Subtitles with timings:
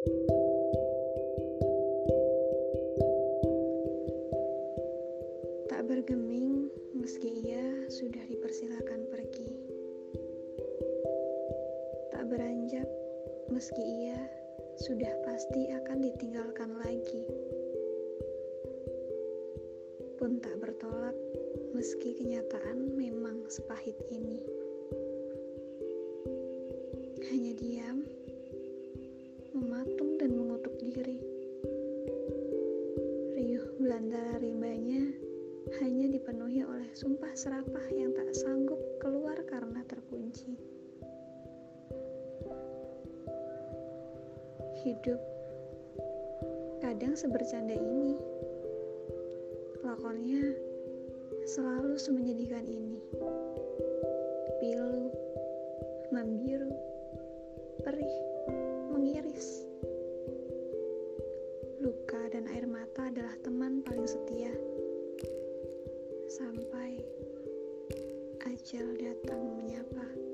[0.00, 0.08] Tak
[5.84, 7.60] bergeming meski ia
[7.92, 9.52] sudah dipersilakan pergi.
[12.16, 12.88] Tak beranjak
[13.52, 14.16] meski ia
[14.80, 17.28] sudah pasti akan ditinggalkan lagi.
[20.16, 21.12] Pun tak bertolak
[21.76, 24.40] meski kenyataan memang sepahit ini.
[27.28, 28.08] Hanya diam,
[34.00, 35.12] Belantara rimbanya
[35.84, 40.56] hanya dipenuhi oleh sumpah serapah yang tak sanggup keluar karena terkunci.
[44.80, 45.20] Hidup
[46.80, 48.16] kadang sebercanda ini.
[49.84, 50.48] Lakonnya
[51.44, 53.04] selalu semenyedihkan ini.
[54.64, 55.12] Pilu,
[56.08, 56.72] membiru,
[57.84, 58.16] perih,
[66.40, 66.96] Sampai
[68.48, 70.29] ajal datang menyapa.